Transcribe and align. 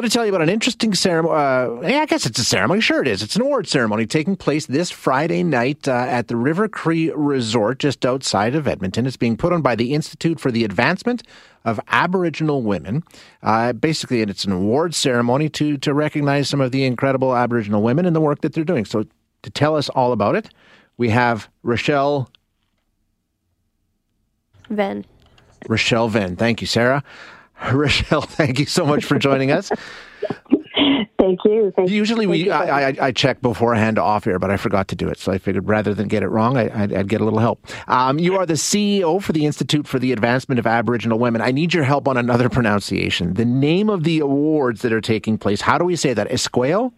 Going 0.00 0.08
to 0.08 0.14
tell 0.14 0.24
you 0.24 0.30
about 0.30 0.40
an 0.40 0.48
interesting 0.48 0.94
ceremony. 0.94 1.34
Uh, 1.34 1.86
yeah, 1.86 2.00
I 2.00 2.06
guess 2.06 2.24
it's 2.24 2.38
a 2.38 2.44
ceremony. 2.44 2.80
Sure, 2.80 3.02
it 3.02 3.06
is. 3.06 3.22
It's 3.22 3.36
an 3.36 3.42
award 3.42 3.68
ceremony 3.68 4.06
taking 4.06 4.34
place 4.34 4.64
this 4.64 4.90
Friday 4.90 5.42
night 5.42 5.86
uh, 5.86 5.92
at 5.92 6.28
the 6.28 6.36
River 6.36 6.68
Cree 6.68 7.10
Resort 7.14 7.80
just 7.80 8.06
outside 8.06 8.54
of 8.54 8.66
Edmonton. 8.66 9.04
It's 9.04 9.18
being 9.18 9.36
put 9.36 9.52
on 9.52 9.60
by 9.60 9.74
the 9.74 9.92
Institute 9.92 10.40
for 10.40 10.50
the 10.50 10.64
Advancement 10.64 11.22
of 11.66 11.78
Aboriginal 11.88 12.62
Women. 12.62 13.04
Uh, 13.42 13.74
basically, 13.74 14.22
it's 14.22 14.46
an 14.46 14.52
award 14.52 14.94
ceremony 14.94 15.50
to 15.50 15.76
to 15.76 15.92
recognize 15.92 16.48
some 16.48 16.62
of 16.62 16.72
the 16.72 16.86
incredible 16.86 17.36
Aboriginal 17.36 17.82
women 17.82 18.06
and 18.06 18.16
the 18.16 18.22
work 18.22 18.40
that 18.40 18.54
they're 18.54 18.64
doing. 18.64 18.86
So, 18.86 19.04
to 19.42 19.50
tell 19.50 19.76
us 19.76 19.90
all 19.90 20.12
about 20.12 20.34
it, 20.34 20.48
we 20.96 21.10
have 21.10 21.46
Rachelle 21.62 22.28
Venne. 24.70 25.04
Rachelle 25.68 26.08
Venne. 26.08 26.36
Thank 26.36 26.62
you, 26.62 26.66
Sarah. 26.66 27.04
Rachelle, 27.70 28.26
thank 28.26 28.58
you 28.58 28.66
so 28.66 28.86
much 28.86 29.04
for 29.04 29.18
joining 29.18 29.50
us. 29.50 29.70
Thank 31.18 31.40
you. 31.44 31.72
Thank 31.76 31.90
Usually, 31.90 32.24
thank 32.24 32.30
we 32.30 32.44
you. 32.44 32.52
I, 32.52 32.88
I, 32.88 32.96
I 33.00 33.12
check 33.12 33.42
beforehand 33.42 33.98
off 33.98 34.26
air, 34.26 34.38
but 34.38 34.50
I 34.50 34.56
forgot 34.56 34.88
to 34.88 34.96
do 34.96 35.08
it. 35.08 35.18
So 35.18 35.30
I 35.30 35.36
figured 35.36 35.68
rather 35.68 35.92
than 35.92 36.08
get 36.08 36.22
it 36.22 36.28
wrong, 36.28 36.56
I, 36.56 36.82
I'd, 36.82 36.92
I'd 36.94 37.08
get 37.08 37.20
a 37.20 37.24
little 37.24 37.38
help. 37.38 37.66
Um, 37.88 38.18
you 38.18 38.36
are 38.36 38.46
the 38.46 38.54
CEO 38.54 39.22
for 39.22 39.32
the 39.32 39.44
Institute 39.44 39.86
for 39.86 39.98
the 39.98 40.12
Advancement 40.12 40.58
of 40.58 40.66
Aboriginal 40.66 41.18
Women. 41.18 41.42
I 41.42 41.50
need 41.50 41.74
your 41.74 41.84
help 41.84 42.08
on 42.08 42.16
another 42.16 42.48
pronunciation. 42.48 43.34
The 43.34 43.44
name 43.44 43.90
of 43.90 44.04
the 44.04 44.20
awards 44.20 44.80
that 44.80 44.92
are 44.92 45.02
taking 45.02 45.36
place. 45.36 45.60
How 45.60 45.76
do 45.76 45.84
we 45.84 45.96
say 45.96 46.14
that? 46.14 46.28
Esquao? 46.30 46.92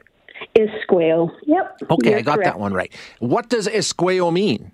Esquao. 0.57 1.31
Yep. 1.43 1.79
Okay, 1.91 2.15
I 2.15 2.23
got 2.23 2.37
correct. 2.37 2.45
that 2.45 2.61
one 2.61 2.73
right. 2.73 2.93
What 3.19 3.49
does 3.49 3.67
Esquao 3.67 4.33
mean? 4.33 4.71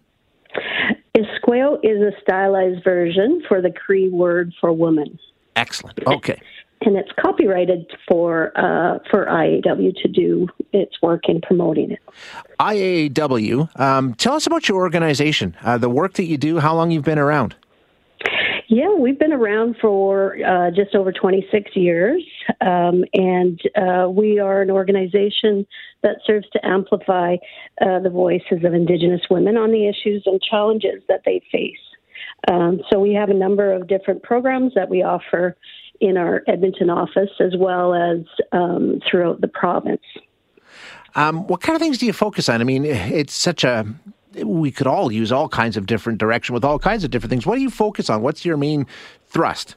Esquao 1.17 1.79
is 1.83 2.01
a 2.03 2.13
stylized 2.21 2.85
version 2.85 3.43
for 3.49 3.63
the 3.63 3.71
Cree 3.71 4.09
word 4.09 4.53
for 4.61 4.73
woman, 4.73 5.19
Excellent. 5.59 5.99
Okay. 6.09 6.41
and 6.83 6.97
it's 6.97 7.11
copyrighted 7.21 7.91
for 8.07 8.53
uh, 8.57 8.99
for 9.11 9.27
IAW 9.27 9.95
to 10.03 10.09
do 10.09 10.47
its 10.73 11.01
work 11.03 11.29
in 11.29 11.41
promoting 11.41 11.91
it. 11.91 12.01
IAW. 12.61 13.81
Um, 13.81 14.15
tell 14.15 14.35
us 14.35 14.47
about 14.47 14.69
your 14.69 14.79
organization, 14.79 15.57
uh, 15.63 15.77
the 15.79 15.89
work 15.91 16.15
that 16.15 16.25
you 16.25 16.39
do, 16.39 16.59
how 16.61 16.75
long 16.75 16.91
you've 16.91 17.05
been 17.05 17.19
around. 17.19 17.57
Yeah, 18.71 18.95
we've 18.95 19.19
been 19.19 19.33
around 19.33 19.77
for 19.81 20.37
uh, 20.47 20.71
just 20.71 20.95
over 20.95 21.11
26 21.11 21.75
years, 21.75 22.23
um, 22.61 23.03
and 23.15 23.59
uh, 23.75 24.11
we 24.11 24.39
are 24.39 24.61
an 24.61 24.71
organization 24.71 25.67
that 26.03 26.17
serves 26.27 26.47
to 26.51 26.67
amplify 26.67 27.37
uh, 27.81 27.99
the 28.01 28.11
voices 28.11 28.65
of 28.65 28.75
Indigenous 28.75 29.23
women 29.31 29.57
on 29.57 29.73
the 29.73 29.89
issues 29.89 30.23
and 30.27 30.41
challenges 30.43 31.03
that 31.09 31.23
they 31.25 31.41
face. 31.51 31.79
Um, 32.47 32.81
so 32.91 33.01
we 33.01 33.15
have 33.15 33.31
a 33.31 33.35
number 33.35 33.73
of 33.73 33.89
different 33.89 34.23
programs 34.23 34.75
that 34.75 34.89
we 34.89 35.03
offer 35.03 35.57
in 36.01 36.17
our 36.17 36.43
Edmonton 36.47 36.91
office 36.91 37.31
as 37.41 37.55
well 37.57 37.95
as 37.95 38.21
um, 38.53 39.01
throughout 39.09 39.41
the 39.41 39.49
province. 39.49 40.03
Um, 41.15 41.47
what 41.49 41.61
kind 41.61 41.75
of 41.75 41.83
things 41.83 41.99
do 41.99 42.07
you 42.07 42.13
focus 42.13 42.49
on? 42.49 42.61
I 42.61 42.65
mean, 42.65 42.85
it's 42.85 43.35
such 43.35 43.65
a 43.65 43.87
we 44.45 44.71
could 44.71 44.87
all 44.87 45.11
use 45.11 45.33
all 45.33 45.49
kinds 45.49 45.77
of 45.77 45.87
different 45.87 46.19
direction 46.19 46.55
with 46.55 46.65
all 46.65 46.79
kinds 46.79 47.03
of 47.03 47.11
different 47.11 47.31
things. 47.31 47.47
What 47.47 47.57
do 47.57 47.63
you 47.63 47.71
focus 47.71 48.09
on? 48.09 48.23
What's 48.23 48.45
your 48.45 48.57
main 48.57 48.87
thrust? 49.27 49.75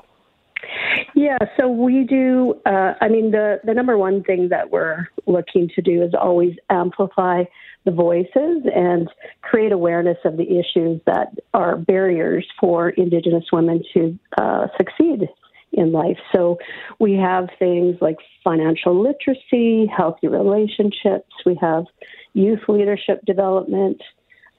Yeah, 1.21 1.37
so 1.55 1.67
we 1.67 2.03
do. 2.03 2.55
Uh, 2.65 2.93
I 2.99 3.07
mean, 3.07 3.29
the 3.29 3.59
the 3.63 3.75
number 3.75 3.95
one 3.95 4.23
thing 4.23 4.49
that 4.49 4.71
we're 4.71 5.07
looking 5.27 5.69
to 5.75 5.81
do 5.83 6.01
is 6.01 6.15
always 6.19 6.55
amplify 6.71 7.43
the 7.85 7.91
voices 7.91 8.65
and 8.73 9.07
create 9.43 9.71
awareness 9.71 10.17
of 10.25 10.37
the 10.37 10.59
issues 10.59 10.99
that 11.05 11.27
are 11.53 11.77
barriers 11.77 12.47
for 12.59 12.89
Indigenous 12.89 13.43
women 13.53 13.83
to 13.93 14.17
uh, 14.39 14.65
succeed 14.77 15.29
in 15.73 15.91
life. 15.91 16.17
So 16.35 16.57
we 16.99 17.13
have 17.17 17.49
things 17.59 17.97
like 18.01 18.17
financial 18.43 18.99
literacy, 18.99 19.91
healthy 19.95 20.27
relationships. 20.27 21.29
We 21.45 21.55
have 21.61 21.85
youth 22.33 22.61
leadership 22.67 23.23
development. 23.27 24.01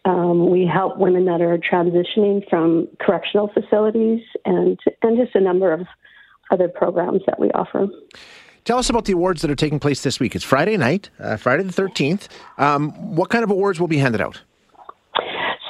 Um, 0.05 0.49
we 0.49 0.65
help 0.73 0.97
women 0.97 1.25
that 1.25 1.41
are 1.41 1.59
transitioning 1.59 2.49
from 2.49 2.87
correctional 3.01 3.51
facilities 3.53 4.21
and 4.45 4.79
and 5.03 5.19
just 5.19 5.35
a 5.35 5.41
number 5.41 5.73
of 5.73 5.89
other 6.53 6.69
programs 6.69 7.23
that 7.27 7.41
we 7.41 7.51
offer. 7.53 7.89
Tell 8.65 8.79
us 8.79 8.89
about 8.89 9.07
the 9.07 9.13
awards 9.13 9.43
that 9.43 9.51
are 9.51 9.57
taking 9.57 9.81
place 9.81 10.03
this 10.03 10.21
week. 10.21 10.37
It's 10.37 10.45
Friday 10.45 10.77
night, 10.77 11.11
uh, 11.19 11.37
Friday 11.37 11.65
the 11.65 11.73
13th. 11.73 12.29
Um, 12.59 12.91
what 13.17 13.29
kind 13.29 13.43
of 13.43 13.51
awards 13.51 13.81
will 13.81 13.89
be 13.89 13.99
handed 13.99 14.21
out? 14.21 14.41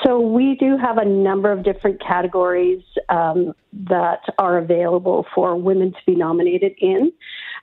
So 0.04 0.20
we 0.20 0.56
do 0.58 0.76
have 0.76 0.98
a 0.98 1.04
number 1.04 1.50
of 1.50 1.62
different 1.62 2.02
categories 2.02 2.82
um, 3.08 3.54
that 3.88 4.20
are 4.38 4.58
available 4.58 5.24
for 5.34 5.56
women 5.56 5.92
to 5.92 5.98
be 6.06 6.14
nominated 6.14 6.72
in. 6.78 7.12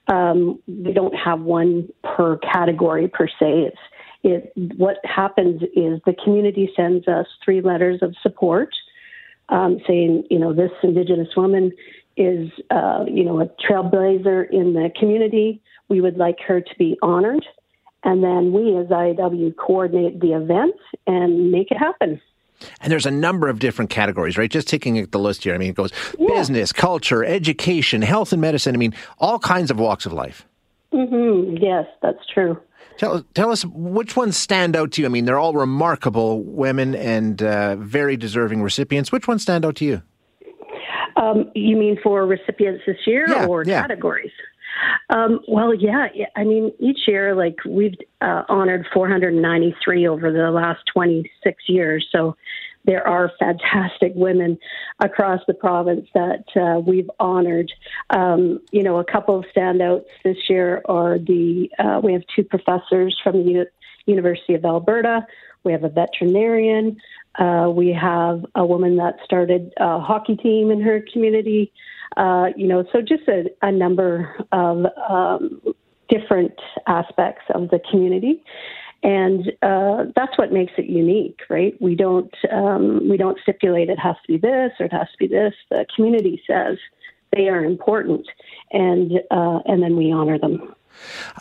Um, 0.08 0.58
we 0.66 0.92
don't 0.92 1.14
have 1.14 1.40
one 1.40 1.88
per 2.02 2.38
category 2.38 3.06
per 3.06 3.28
se. 3.28 3.68
It's 3.68 3.78
it, 4.22 4.52
what 4.76 4.96
happens 5.04 5.62
is 5.74 6.00
the 6.04 6.14
community 6.24 6.70
sends 6.76 7.08
us 7.08 7.26
three 7.44 7.62
letters 7.62 8.00
of 8.02 8.14
support 8.22 8.68
um, 9.48 9.78
saying, 9.86 10.24
you 10.30 10.38
know, 10.38 10.52
this 10.52 10.70
Indigenous 10.82 11.28
woman 11.36 11.72
is, 12.20 12.50
uh, 12.70 13.04
you 13.08 13.24
know, 13.24 13.40
a 13.40 13.46
trailblazer 13.66 14.48
in 14.50 14.74
the 14.74 14.90
community. 14.98 15.60
We 15.88 16.00
would 16.00 16.16
like 16.18 16.36
her 16.46 16.60
to 16.60 16.74
be 16.78 16.98
honored. 17.02 17.44
And 18.04 18.22
then 18.22 18.52
we, 18.52 18.76
as 18.76 18.86
IAW, 18.86 19.56
coordinate 19.56 20.20
the 20.20 20.32
event 20.32 20.74
and 21.06 21.50
make 21.50 21.70
it 21.70 21.76
happen. 21.78 22.20
And 22.82 22.92
there's 22.92 23.06
a 23.06 23.10
number 23.10 23.48
of 23.48 23.58
different 23.58 23.90
categories, 23.90 24.36
right? 24.36 24.50
Just 24.50 24.68
taking 24.68 25.04
the 25.06 25.18
list 25.18 25.44
here. 25.44 25.54
I 25.54 25.58
mean, 25.58 25.70
it 25.70 25.76
goes 25.76 25.92
Yeah. 26.18 26.26
business, 26.28 26.72
culture, 26.72 27.24
education, 27.24 28.02
health 28.02 28.32
and 28.32 28.40
medicine. 28.40 28.74
I 28.74 28.78
mean, 28.78 28.94
all 29.18 29.38
kinds 29.38 29.70
of 29.70 29.78
walks 29.80 30.04
of 30.06 30.12
life. 30.12 30.46
hmm 30.92 31.56
Yes, 31.56 31.86
that's 32.02 32.24
true. 32.32 32.58
Tell, 32.98 33.22
tell 33.34 33.50
us 33.50 33.64
which 33.64 34.14
ones 34.14 34.36
stand 34.36 34.76
out 34.76 34.92
to 34.92 35.00
you. 35.02 35.06
I 35.06 35.10
mean, 35.10 35.24
they're 35.24 35.38
all 35.38 35.54
remarkable 35.54 36.42
women 36.42 36.94
and 36.94 37.42
uh, 37.42 37.76
very 37.76 38.16
deserving 38.16 38.62
recipients. 38.62 39.10
Which 39.10 39.26
ones 39.26 39.40
stand 39.42 39.64
out 39.64 39.76
to 39.76 39.84
you? 39.86 40.02
Um, 41.16 41.50
you 41.54 41.76
mean 41.76 41.98
for 42.02 42.26
recipients 42.26 42.82
this 42.86 42.96
year 43.06 43.26
Yeah, 43.28 43.46
or 43.46 43.64
yeah. 43.64 43.80
categories? 43.82 44.32
Um, 45.10 45.40
well, 45.48 45.74
yeah, 45.74 46.06
I 46.36 46.44
mean, 46.44 46.72
each 46.78 47.00
year, 47.08 47.34
like 47.34 47.56
we've 47.66 47.96
uh, 48.20 48.44
honored 48.48 48.86
493 48.94 50.06
over 50.06 50.32
the 50.32 50.50
last 50.50 50.80
26 50.92 51.62
years. 51.68 52.06
So 52.12 52.36
there 52.84 53.06
are 53.06 53.30
fantastic 53.38 54.12
women 54.14 54.58
across 55.00 55.40
the 55.46 55.54
province 55.54 56.06
that 56.14 56.44
uh, 56.56 56.80
we've 56.80 57.10
honored. 57.18 57.70
Um, 58.10 58.60
you 58.70 58.82
know, 58.82 58.98
a 58.98 59.04
couple 59.04 59.38
of 59.38 59.44
standouts 59.54 60.04
this 60.24 60.38
year 60.48 60.82
are 60.86 61.18
the 61.18 61.68
uh, 61.78 62.00
we 62.02 62.12
have 62.12 62.22
two 62.34 62.44
professors 62.44 63.18
from 63.22 63.44
the 63.44 63.50
U- 63.52 63.66
University 64.06 64.54
of 64.54 64.64
Alberta. 64.64 65.26
We 65.62 65.72
have 65.72 65.84
a 65.84 65.90
veterinarian. 65.90 66.96
Uh, 67.40 67.70
we 67.70 67.90
have 67.92 68.44
a 68.54 68.64
woman 68.64 68.96
that 68.96 69.16
started 69.24 69.72
a 69.78 69.98
hockey 69.98 70.36
team 70.36 70.70
in 70.70 70.80
her 70.80 71.02
community. 71.12 71.72
Uh, 72.16 72.48
you 72.54 72.68
know, 72.68 72.84
so 72.92 73.00
just 73.00 73.26
a, 73.28 73.44
a 73.62 73.72
number 73.72 74.36
of 74.52 74.84
um, 75.08 75.60
different 76.10 76.52
aspects 76.86 77.44
of 77.54 77.70
the 77.70 77.80
community, 77.90 78.44
and 79.02 79.52
uh, 79.62 80.04
that's 80.14 80.36
what 80.36 80.52
makes 80.52 80.72
it 80.76 80.86
unique, 80.86 81.40
right? 81.48 81.80
We 81.80 81.94
don't 81.94 82.34
um, 82.52 83.08
we 83.08 83.16
don't 83.16 83.38
stipulate 83.42 83.88
it 83.88 83.98
has 83.98 84.16
to 84.26 84.32
be 84.32 84.38
this 84.38 84.72
or 84.78 84.86
it 84.86 84.92
has 84.92 85.08
to 85.12 85.18
be 85.18 85.26
this. 85.26 85.54
The 85.70 85.86
community 85.96 86.42
says 86.46 86.76
they 87.34 87.48
are 87.48 87.64
important, 87.64 88.26
and 88.72 89.12
uh, 89.30 89.60
and 89.64 89.82
then 89.82 89.96
we 89.96 90.12
honor 90.12 90.38
them. 90.38 90.74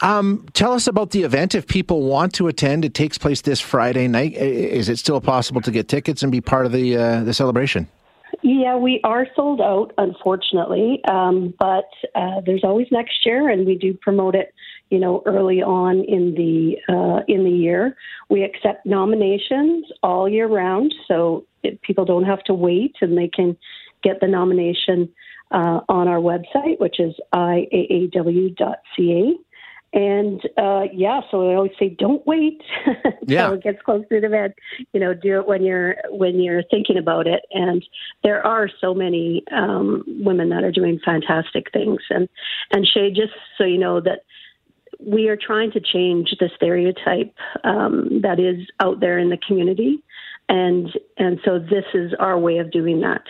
Um, 0.02 0.46
tell 0.54 0.74
us 0.74 0.88
about 0.88 1.12
the 1.12 1.24
event. 1.24 1.56
If 1.56 1.68
people 1.68 2.04
want 2.04 2.34
to 2.36 2.48
attend, 2.48 2.86
it 2.86 2.94
takes 2.94 3.18
place 3.18 3.42
this 3.42 3.60
Friday 3.60 4.08
night. 4.08 4.34
Is 4.34 4.90
it 4.90 4.98
still 4.98 5.22
possible 5.22 5.62
to 5.62 5.72
get 5.72 5.88
tickets 5.88 6.24
and 6.24 6.32
be 6.32 6.42
part 6.42 6.66
of 6.66 6.72
the 6.72 6.98
uh, 6.98 7.24
the 7.24 7.34
celebration? 7.34 7.88
Yeah, 8.42 8.78
we 8.78 9.02
are 9.04 9.28
sold 9.36 9.60
out, 9.60 9.92
unfortunately, 9.98 11.02
um, 11.06 11.54
but 11.60 11.90
uh, 12.16 12.42
there's 12.46 12.64
always 12.64 12.88
next 12.92 13.26
year, 13.26 13.50
and 13.50 13.66
we 13.66 13.76
do 13.76 13.94
promote 13.94 14.36
it. 14.36 14.54
You 14.90 15.00
know, 15.00 15.22
early 15.26 15.62
on 15.62 16.04
in 16.04 16.34
the 16.36 16.78
uh, 16.92 17.24
in 17.28 17.44
the 17.44 17.52
year, 17.52 17.96
we 18.30 18.44
accept 18.44 18.86
nominations 18.86 19.86
all 20.02 20.28
year 20.28 20.48
round, 20.48 20.94
so 21.08 21.46
it, 21.64 21.82
people 21.82 22.06
don't 22.06 22.24
have 22.24 22.44
to 22.46 22.54
wait, 22.54 22.96
and 23.02 23.18
they 23.18 23.28
can 23.28 23.58
get 24.04 24.20
the 24.20 24.28
nomination 24.28 25.10
uh, 25.52 25.82
on 25.90 26.08
our 26.08 26.20
website, 26.20 26.80
which 26.80 27.00
is 27.00 27.16
iaaw.ca. 27.34 28.54
And 29.92 30.40
uh, 30.56 30.84
yeah, 30.94 31.22
so 31.32 31.50
I 31.50 31.56
always 31.56 31.72
say, 31.80 31.90
don't 31.90 32.26
wait 32.28 32.62
until 32.86 33.12
yeah. 33.28 33.52
it 33.54 33.64
gets 33.64 33.82
close 33.82 34.04
to 34.10 34.20
the 34.20 34.28
event. 34.28 34.54
You 34.94 35.00
know, 35.00 35.16
do 35.16 35.40
it 35.40 35.48
when 35.48 35.64
you're 35.64 35.96
when 36.10 36.40
you're 36.40 36.62
thinking 36.70 36.98
about 36.98 37.26
it. 37.26 37.42
And 37.52 37.84
there 38.24 38.46
are 38.46 38.70
so 38.80 38.94
many 38.94 39.44
um, 39.52 40.04
women 40.08 40.50
that 40.50 40.64
are 40.64 40.72
doing 40.72 41.00
fantastic 41.04 41.72
things. 41.74 42.02
And 42.12 42.30
and 42.72 42.88
Shay, 42.88 43.10
just 43.10 43.34
so 43.58 43.64
you 43.64 43.80
know 43.80 44.00
that 44.02 44.26
we 45.00 45.28
are 45.30 45.38
trying 45.38 45.72
to 45.72 45.80
change 45.80 46.36
the 46.40 46.52
stereotype 46.56 47.34
um, 47.64 48.22
that 48.22 48.40
is 48.40 48.68
out 48.80 49.00
there 49.00 49.18
in 49.18 49.30
the 49.30 49.38
community 49.38 50.04
and 50.50 50.90
and 51.18 51.40
so 51.46 51.60
this 51.60 51.86
is 51.94 52.14
our 52.20 52.38
way 52.38 52.58
of 52.58 52.72
doing 52.72 53.00
that. 53.02 53.22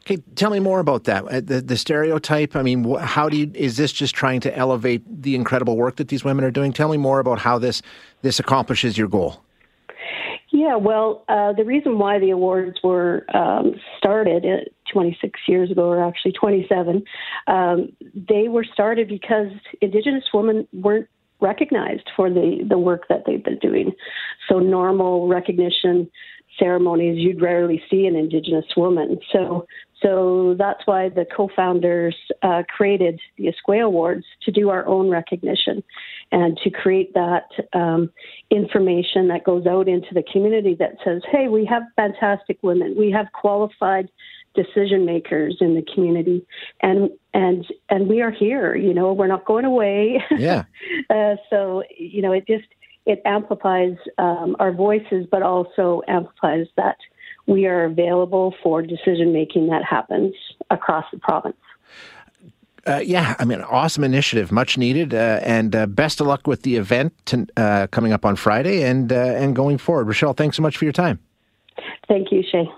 Okay, 0.00 0.16
tell 0.34 0.50
me 0.50 0.58
more 0.58 0.80
about 0.80 1.04
that. 1.04 1.24
Uh, 1.24 1.40
the, 1.40 1.62
the 1.62 1.76
stereotype. 1.76 2.56
I 2.56 2.62
mean, 2.62 2.96
how 2.96 3.28
do 3.28 3.36
you? 3.36 3.50
Is 3.54 3.76
this 3.76 3.92
just 3.92 4.14
trying 4.14 4.40
to 4.40 4.56
elevate 4.56 5.02
the 5.22 5.34
incredible 5.34 5.76
work 5.76 5.96
that 5.96 6.08
these 6.08 6.24
women 6.24 6.44
are 6.44 6.50
doing? 6.50 6.72
Tell 6.72 6.88
me 6.90 6.96
more 6.96 7.20
about 7.20 7.38
how 7.38 7.58
this 7.58 7.82
this 8.22 8.40
accomplishes 8.40 8.98
your 8.98 9.08
goal. 9.08 9.42
Yeah, 10.50 10.76
well, 10.76 11.24
uh, 11.28 11.52
the 11.52 11.64
reason 11.64 11.98
why 11.98 12.18
the 12.18 12.30
awards 12.30 12.78
were 12.82 13.26
um, 13.34 13.74
started 13.98 14.44
uh, 14.44 14.64
26 14.92 15.38
years 15.46 15.70
ago, 15.70 15.88
or 15.88 16.02
actually 16.02 16.32
27, 16.32 17.04
um, 17.46 17.92
they 18.14 18.48
were 18.48 18.64
started 18.64 19.06
because 19.08 19.48
Indigenous 19.80 20.24
women 20.32 20.66
weren't 20.72 21.08
recognized 21.40 22.08
for 22.16 22.30
the, 22.30 22.64
the 22.68 22.78
work 22.78 23.04
that 23.08 23.24
they've 23.26 23.44
been 23.44 23.58
doing. 23.58 23.92
So 24.48 24.58
normal 24.58 25.28
recognition 25.28 26.10
ceremonies 26.58 27.18
you'd 27.18 27.42
rarely 27.42 27.82
see 27.90 28.06
an 28.06 28.16
Indigenous 28.16 28.66
woman. 28.76 29.18
So, 29.32 29.66
so 30.02 30.54
that's 30.58 30.86
why 30.86 31.08
the 31.08 31.24
co-founders 31.24 32.16
uh, 32.42 32.62
created 32.68 33.20
the 33.36 33.46
Esquao 33.46 33.86
Awards 33.86 34.24
to 34.42 34.50
do 34.50 34.70
our 34.70 34.86
own 34.86 35.08
recognition 35.08 35.82
and 36.32 36.58
to 36.58 36.70
create 36.70 37.14
that 37.14 37.48
um, 37.72 38.10
information 38.50 39.28
that 39.28 39.44
goes 39.44 39.66
out 39.66 39.88
into 39.88 40.12
the 40.12 40.22
community 40.32 40.74
that 40.78 40.96
says, 41.04 41.22
"Hey, 41.30 41.48
we 41.48 41.64
have 41.64 41.82
fantastic 41.96 42.58
women. 42.62 42.94
We 42.96 43.10
have 43.10 43.26
qualified." 43.32 44.08
decision 44.56 45.04
makers 45.04 45.58
in 45.60 45.74
the 45.74 45.84
community 45.94 46.44
and 46.80 47.10
and 47.34 47.66
and 47.90 48.08
we 48.08 48.22
are 48.22 48.30
here 48.30 48.74
you 48.74 48.94
know 48.94 49.12
we're 49.12 49.26
not 49.26 49.44
going 49.44 49.66
away 49.66 50.18
yeah 50.38 50.64
uh, 51.10 51.36
so 51.50 51.82
you 51.96 52.22
know 52.22 52.32
it 52.32 52.46
just 52.46 52.64
it 53.06 53.22
amplifies 53.24 53.96
um, 54.18 54.56
our 54.58 54.72
voices, 54.72 55.26
but 55.30 55.42
also 55.42 56.02
amplifies 56.08 56.66
that 56.76 56.96
we 57.46 57.66
are 57.66 57.84
available 57.84 58.54
for 58.62 58.82
decision 58.82 59.32
making 59.32 59.68
that 59.68 59.84
happens 59.84 60.34
across 60.70 61.04
the 61.12 61.18
province. 61.18 61.56
Uh, 62.86 63.00
yeah, 63.04 63.34
I 63.38 63.44
mean, 63.44 63.60
awesome 63.62 64.04
initiative, 64.04 64.52
much 64.52 64.78
needed, 64.78 65.12
uh, 65.12 65.40
and 65.42 65.74
uh, 65.74 65.86
best 65.86 66.20
of 66.20 66.28
luck 66.28 66.46
with 66.46 66.62
the 66.62 66.76
event 66.76 67.12
to, 67.26 67.46
uh, 67.56 67.88
coming 67.88 68.12
up 68.12 68.24
on 68.24 68.36
Friday 68.36 68.82
and 68.82 69.12
uh, 69.12 69.16
and 69.16 69.56
going 69.56 69.78
forward. 69.78 70.06
Rachelle, 70.06 70.36
thanks 70.36 70.56
so 70.56 70.62
much 70.62 70.76
for 70.76 70.84
your 70.84 70.92
time. 70.92 71.18
Thank 72.06 72.30
you, 72.30 72.44
Shay. 72.48 72.70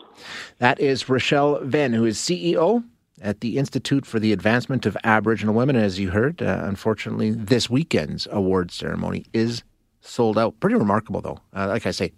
That 0.59 0.81
is 0.81 1.05
Rachelle 1.05 1.63
Venne, 1.63 1.93
who 1.93 2.07
is 2.07 2.19
CEO 2.19 2.85
at 3.21 3.41
the 3.41 3.59
Institute 3.59 4.07
for 4.07 4.19
the 4.19 4.33
Advancement 4.33 4.87
of 4.87 4.97
Aboriginal 5.05 5.55
Women. 5.55 5.77
As 5.77 6.01
you 6.01 6.11
heard, 6.11 6.41
uh, 6.41 6.63
unfortunately, 6.65 7.31
this 7.31 7.69
weekend's 7.69 8.27
award 8.31 8.71
ceremony 8.71 9.27
is 9.35 9.63
sold 10.09 10.39
out. 10.39 10.59
Pretty 10.61 10.77
remarkable, 10.77 11.21
though. 11.21 11.41
Uh, 11.55 11.69
like 11.69 11.87
I 11.87 11.91
say, 11.91 12.13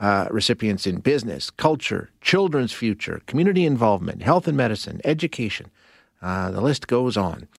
uh, 0.00 0.28
recipients 0.30 0.86
in 0.86 1.00
business, 1.00 1.50
culture, 1.50 2.10
children's 2.20 2.72
future, 2.72 3.20
community 3.26 3.64
involvement, 3.64 4.22
health 4.22 4.46
and 4.46 4.56
medicine, 4.56 5.00
education. 5.04 5.70
Uh, 6.22 6.50
the 6.50 6.60
list 6.60 6.86
goes 6.86 7.16
on. 7.16 7.48